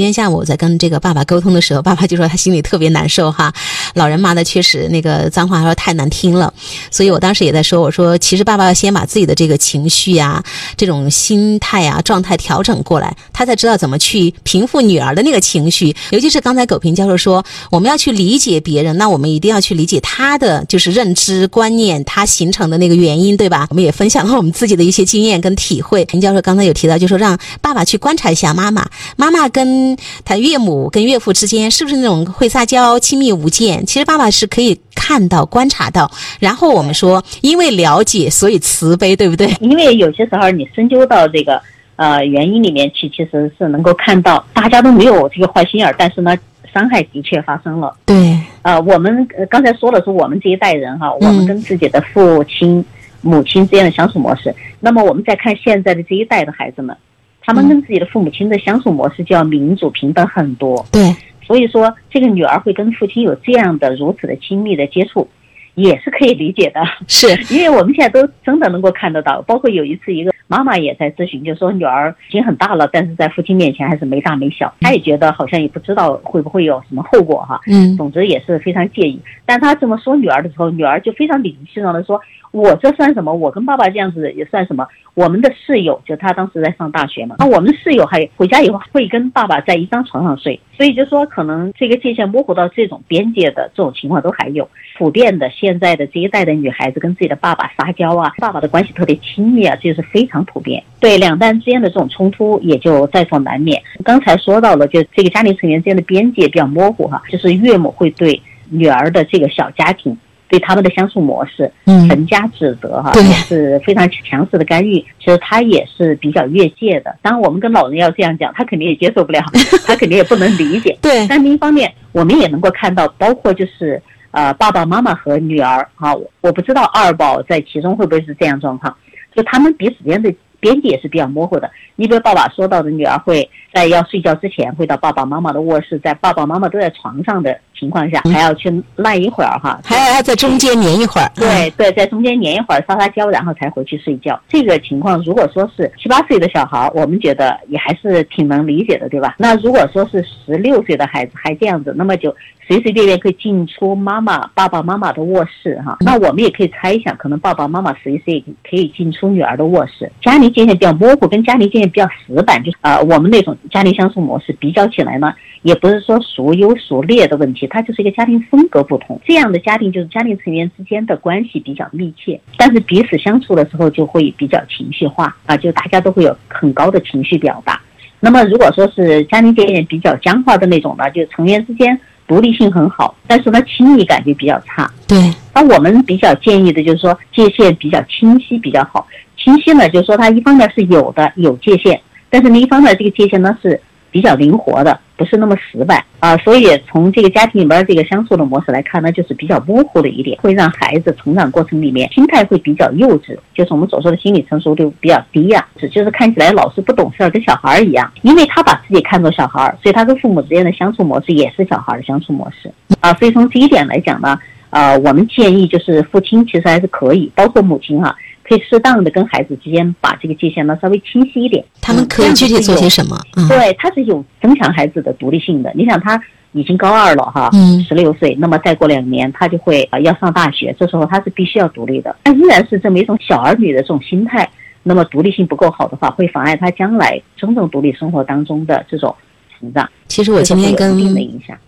[0.00, 3.52] 今天下午我在跟这个爸爸沟通的时候，爸爸就说他心里特别难受哈，
[3.92, 6.54] 老人骂的确实那个脏话说太难听了，
[6.90, 10.42] 所以我当时也在说，我说其实爸爸要先把自己的这个情绪啊、
[10.74, 15.94] 这种心态啊、状态调整过来，他才知道怎么去平复女儿的那个情绪。
[16.12, 23.66] 尤其是刚才苟平教授说，我们要去理解别人，那我们一定要去理解他的就是认知观念，他形成的那个原因，对吧？
[23.68, 26.06] 我们也分享了我们自己的一些经验跟体会。
[26.10, 29.89] 林教授刚才有提到，就说让爸爸去观察一下妈妈，妈妈跟
[30.24, 33.84] 他岳母跟岳父之间是不是那种会撒娇、亲密无间？
[33.86, 36.10] 其实爸爸是可以看到、观察到。
[36.38, 39.48] 然后我们说，因为了解，所以慈悲，对不对？
[39.60, 41.60] 因为有些时候你深究到这个
[41.96, 46.36] 呃原因里面去，其实是能够看到大家都没有这个坏心眼儿，但是呢，
[46.72, 47.94] 伤害的确发生了。
[48.06, 52.84] 对，呃，我们呃刚才说了是我们这一代人哈，我们跟自己的父亲、
[53.20, 54.54] 母亲之间的相处模式。
[54.78, 56.96] 那么我们再看现在的这一代的孩子们。
[57.42, 61.02] 他们跟自己的父母亲的相处模式就要民主平等很多，对，
[61.42, 65.26] 所以说这个女儿会跟父亲有这样的如此的亲密的接触，
[65.74, 66.80] 也是可以理解的。
[67.08, 77.60] 是 因为我们现在都真的能够看得到，包括有一次一个妈妈也在咨询，就说女儿已经很大了，但是在父亲面前还是没大没小，她也觉得好像也不知道会不会有什么后果哈。
[77.66, 79.18] 嗯，总之也是非常介意。
[79.46, 82.20] 但她这么说女儿的时候，女儿就非常理直气壮的说。
[82.52, 83.32] 我这算什么？
[83.32, 84.84] 我跟爸爸这样子也算什么？
[85.20, 94.66] 我们的室友就他当时在上大学嘛，那我们室友还回家以后会跟爸爸在一张床上睡，所以就说可能这个界限模糊到这种边界的这种情况都还有。
[94.96, 100.82] 普遍的现在的这一代的女孩子跟自己的爸爸撒娇啊，爸爸的关系特别亲密啊，这是非常普遍。
[101.00, 103.82] 对两代之间的这种冲突也就在所难免。
[104.02, 108.40] 刚才说到了，就这个家庭成员之间的边界比较模糊哈，就是岳母会对
[108.70, 110.16] 女儿的这个小家庭。
[110.50, 114.98] 对他们的相处模式，横加指责哈，也是非常强势的干预。
[115.20, 117.16] 其实他也是比较越界的。
[117.22, 119.40] 当然，我们跟老人要这样讲，他肯定也接受不了，
[119.86, 120.98] 他肯定也不能理解。
[121.00, 121.26] 对。
[121.28, 128.92] 但另一方面，我们也能够看到，包括就是呃爸爸妈妈和女儿哈，我不知道二宝在其中会不会是这样状况，
[129.32, 131.68] 就他们彼此间的边界也是比较模糊的。
[131.96, 137.58] 你比如爸爸说到的，女儿会在要睡觉之前会到爸爸妈妈的卧室，在爸爸妈妈都在床上的。
[137.80, 141.26] 情况下还要去赖一会儿哈，还要在中间黏一会儿。
[141.34, 144.38] 对对，在中间黏一会儿，撒撒娇，然后才回去睡觉。
[144.50, 149.36] 这个情况如果说是七八岁的小孩，我们觉得也还是挺能理解的，对吧？
[149.38, 152.36] 那如果说是十六岁的孩子还这样子，那么就
[152.70, 155.96] 随随便便可以进出妈妈、爸爸妈妈的卧室哈。
[156.02, 160.08] 那我们也可以猜想，可能爸爸妈妈随时也可以进出女儿的卧室。
[160.22, 165.34] 家庭界限比较模糊，跟家庭界限比较死板，就是啊，我们那种家庭相处模式比较起来呢。
[165.62, 169.20] 也不是说孰优孰劣的问题，它就是一个家庭风格不同。
[169.26, 177.80] 这样的家庭就是家庭成员之间的关系比较密切，但是彼此相处的时候就会比较情绪化啊，就大家都会有很高的情绪表达。
[178.22, 181.98] 那么如果说是家庭界限比较僵化的那种呢，就成员之间
[182.30, 184.88] 独立性很好，但是呢亲密感就比较差。
[185.08, 185.18] 对，
[185.52, 189.04] 那我们比较建议的就是说界限比较清晰比较好。
[189.36, 193.80] 清晰呢，就是说它一方面是有的有界限，但是另一方面这个界限呢是。
[194.10, 214.38] 比较灵活的，不是那么死板啊，所以从这个家庭里边这个相处的模式来看呢，就是比较模糊的一点，会让孩子成长过程里面心态会比较幼稚，就是我们所说的心理成熟度比较低呀，只就是看起来老是不懂事儿，跟小孩儿一样，因为他把自己看作小孩儿，所以他跟父母之间的相处模式也是小孩儿的相处模式啊，所以从这一点来讲呢，
[214.70, 218.14] 啊，我们建议就是父亲其实还是可以，包括母亲哈。
[218.50, 221.64] 可以适当的跟孩子之间把这个界限呢稍微清晰一点。
[221.80, 223.16] 他们可以具体做些什么？
[223.48, 225.72] 对，他是有增强孩子的独立性的。
[225.76, 227.48] 你想，他已经高二了哈，
[227.88, 232.16] 十六岁，那么再过两年他就会啊要上大学，这时候他是必须要独立的。
[232.24, 234.50] 但依然是这么一种小儿女的这种心态，
[234.82, 239.14] 那么独立性不够好的话，会妨碍他将来真正独立生活当中的这种
[239.56, 239.88] 成长。
[240.10, 241.00] 其实我今天跟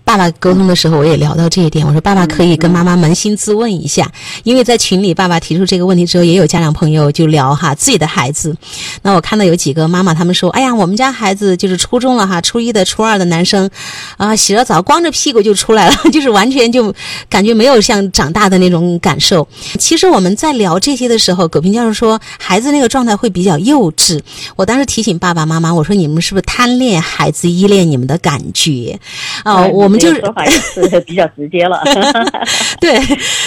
[0.05, 1.87] 爸爸沟通的时候，我也聊到这一点。
[1.87, 4.11] 我说爸爸可以跟妈妈扪心自问一下，
[4.43, 8.55] 因为在群里爸爸提出这个问题之后，也有家长朋友就聊哈自己的孩子。
[9.03, 13.71] 那我看到有几个妈妈他们说：“哎呀，我们家孩子就是初中了哈，初一的、初二的男生，
[14.17, 16.93] 啊，洗了澡光着屁股就出来了， 就是完全就
[17.31, 19.47] 感觉没有像长大的那种感受。”
[19.79, 24.21] 其实我们在聊这些的时候，葛平教授说孩子那个状态会比较幼稚。
[24.57, 28.32] 我当时提醒爸爸妈妈，我说你们是不是贪恋孩子，依恋你们的感？
[28.33, 28.99] 感觉，
[29.45, 31.83] 啊，我们就是说法是 比较直接了。
[32.81, 32.99] 对，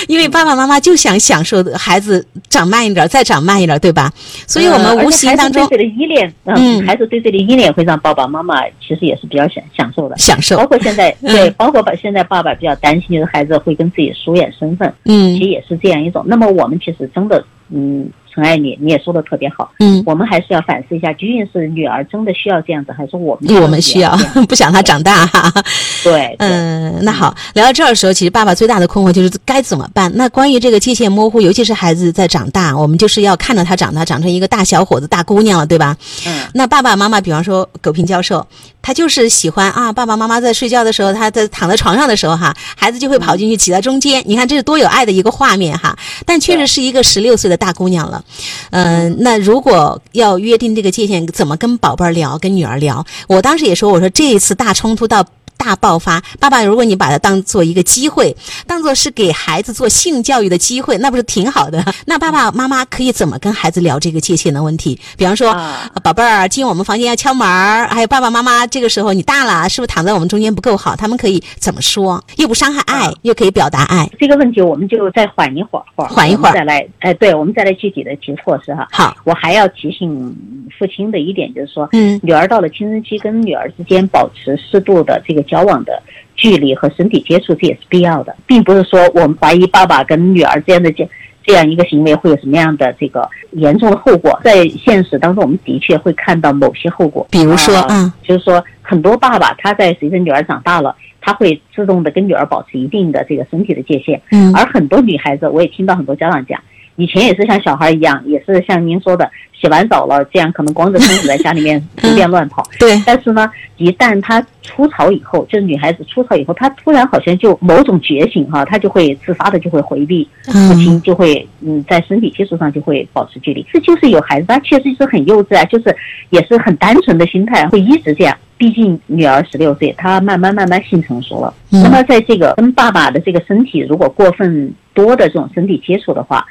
[0.07, 4.11] 因为爸爸妈妈就想享受孩子长慢一点，再长慢一点，对吧？
[4.45, 10.57] 所以我们无形当中对这个依恋，嗯，孩子对这个依恋会让爸爸妈妈其实也是比较享享受的，享受。
[10.57, 16.23] 包括现在，对，包括把现在爸爸比较担心就是孩子会跟自己疏远身份，嗯，其实也是这样一种。
[16.27, 17.43] 那么我们其实真的，
[17.73, 18.07] 嗯。
[18.35, 24.13] 陈爱你你也说的特别好，嗯，我们还是要反思一下，究竟是女儿真的需要这样子，还是我们我们需要
[24.49, 25.49] 不想她长大哈。
[26.03, 30.11] 对，嗯，那好，聊到这儿的时候，其实爸爸最大的困惑就是该怎么办。
[30.15, 35.95] 那关于这个界限模糊，尤其是孩子在长大，我们就是要看着他长大，长成一个大小伙子、大姑娘了，对吧？
[36.27, 38.45] 嗯，那爸爸妈妈，比方说苟平教授，
[38.81, 45.97] 他就是喜欢啊，爸爸妈妈在睡觉的时候，他在躺在床上的时候哈，孩子就会跑进去挤在中间，你看这是多有爱的一个画面哈。
[46.25, 48.23] 但确实是一个十六岁的大姑娘了，
[48.71, 53.05] 嗯，那如果要约定这个界限，怎么跟宝贝儿聊，跟女儿聊？
[53.27, 55.25] 我当时也说，我说这一次大冲突到。
[55.57, 58.35] 大爆发，爸爸，如果你把它当做一个机会，
[58.67, 61.83] 当做是给孩子做性教育的机会，那不是挺好的？
[62.05, 64.99] 那爸爸妈妈可以怎么跟孩子聊这个界限的问题？
[65.17, 65.55] 比方说，
[66.03, 70.95] 宝贝儿进我们房间要敲门儿，还有爸爸妈妈这个时候你大了，是不是躺在我们中间不够好？
[70.95, 72.23] 他们可以怎么说？
[72.37, 74.09] 又不伤害爱，又可以表达爱。
[74.19, 76.85] 这个问题我们就再缓一会儿，缓一会儿再来。
[76.99, 78.87] 哎，对，我们再来具体的提措施哈。
[78.91, 80.35] 好，我还要提醒
[80.77, 86.03] 父亲的一点就是说，嗯，女儿到了青春期，跟女儿之间保持适度的这个交往的。
[86.37, 91.09] 距离和身体接触这也是必要的，并不是说我们怀疑爸爸跟女儿之间的这
[91.45, 94.37] 这样一个行为会有什么样的这个严重的后果。
[94.43, 106.61] 在现实当中，我们的确会看到某些后果，比如说，嗯，就是说很多爸爸他在随着女儿长大了，他会自动的跟女儿保持一定的这个身体的界限，嗯，而很多女孩子，我也听到很多家长讲。
[106.95, 112.63] 以前也是像小孩一样，也是像您说的，洗完澡了，这样可能光着身子在家里面 随便乱跑。
[112.79, 113.01] 对。
[113.05, 123.65] 但是呢，一旦她出槽以后，就是女孩子出槽以后，她突然好像就某种觉醒哈，她就会自发的就会回避父亲，就会嗯在身体接触上就会保持距离。
[123.73, 125.95] 这就是有孩子，他确实是很幼稚啊，就是
[126.29, 128.37] 也是很单纯的心态，会一直这样。
[128.57, 131.53] 毕竟女儿十六岁，她慢慢慢慢性成熟了。
[131.69, 136.45] 那么在这个跟爸爸的这个身体如果过分多的这种身体接触的话，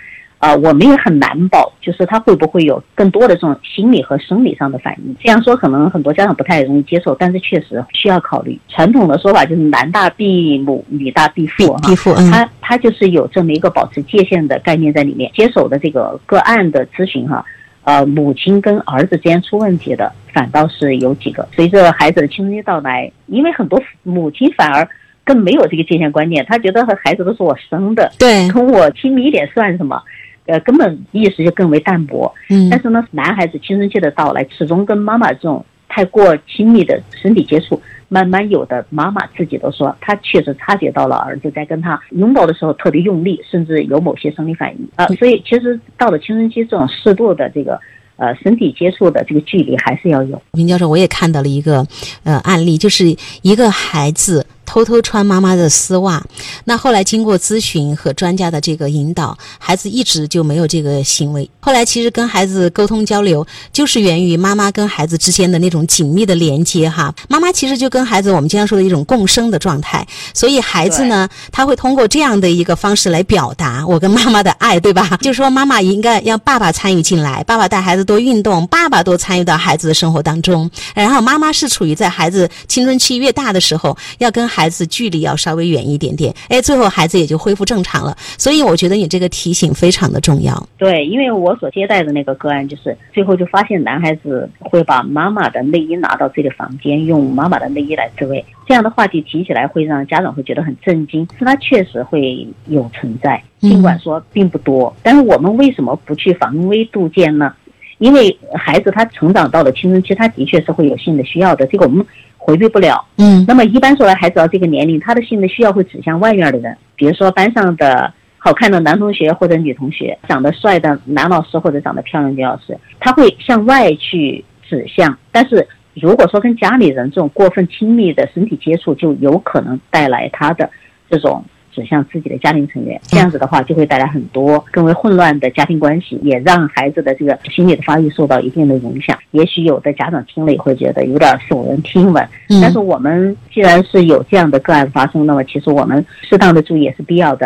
[0.44, 5.16] 啊，我们也很难保，就是他会不会有更多的这种心理和生理上的反应。
[5.18, 8.60] 这样说可能很多家长不太容易接受，但是确实需要考虑。
[8.68, 15.32] 传统的说法就是男大必母，女大必父，哈，必父，嗯，他他就是有这么一个保持界限的概念在里面。
[15.34, 17.42] 接手的这个个案的咨询，哈，
[17.84, 21.48] 呃，母亲跟儿子之间出问题的反倒是有几个。
[21.56, 24.86] 随着孩子的青春期到来，因为很多母亲反而
[25.24, 29.98] 更没有这个界限观念，她觉得和孩子都是我生的，对，跟我亲密一点算什么？
[30.46, 32.32] 呃，根本意识就更为淡薄。
[32.50, 45.06] 嗯，但是呢，男孩子青春期的到来，始终跟妈妈这种太过亲密的身体接触，慢慢有的妈妈自己都说，她确实察觉到了儿子在跟他拥抱的时候特别用力，甚至有某些生理反应啊。
[45.18, 47.80] 所以，其实到了青春期，这种适度的这个
[48.16, 50.42] 呃身体接触的这个距离还是要有。
[50.52, 51.86] 林教授，我也看到了一个
[52.24, 54.44] 呃案例，就是一个孩子。
[54.66, 56.22] 偷偷穿妈妈的丝袜，
[56.64, 61.48] 那后来经过咨询和专家的这个引导，孩子一直就没有这个行为。
[61.60, 67.14] 后来其实跟孩子沟通交流，就是源于妈妈跟孩子之间的那种紧密的连接哈。
[67.28, 75.16] 妈妈其实就跟孩子我们经常说的一种共生的状态，所以孩子呢，他会通过这样的一个方式来表达我跟妈妈的爱，对吧？
[75.22, 80.70] 就是说妈妈应该让爸爸参与进来，爸爸带孩子多运动，爸爸多参与到孩子的生活当中。
[80.94, 88.16] 然后妈妈是处于在孩子青春期越大的时候，要跟孩子距离要稍微远一点点，哎，最后孩子也就恢复正常了。
[88.38, 90.54] 所以我觉得你这个提醒非常的重要。
[90.78, 98.44] 对，因为我所接待的那个个案，就是最后就发现男孩子会把妈妈的内衣拿到自己的房间，用妈妈的内衣来自慰。
[98.64, 104.94] 这样的话题提起来会让家长会觉得很震惊，是他确实会有存在，尽管说并不多。
[105.02, 107.52] 但是我们为什么不去防微杜渐呢？
[107.98, 112.06] 因为孩子他成长到了青春期，他的确是会有性的需要的，这个我们。
[112.46, 125.16] 回避不了，嗯，那么一般说来，孩子到这个年龄，他的性的需要会指向外面的人，比如说班上的好看的男同学或者女同学，长得帅的男老师或者长得漂亮的女老师，他会向外去指向。
[125.32, 130.68] 但是如果说跟家里人这种过分亲密的身体接触，就有可能带来他的
[131.08, 131.42] 这种。
[131.74, 139.18] 指向自己的家庭成员，这样子的话就会带来很多更为混乱的家庭关系，也让孩子的这个心理的发育受到一定的影响。
[139.32, 142.26] 也许有的家长听了也会觉得有点耸人听闻，
[142.62, 147.42] 但是我们既然是有这样的个案发生，那么其实我们适当的注意也是必要的。